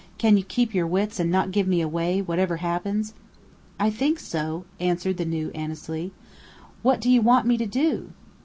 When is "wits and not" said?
0.87-1.51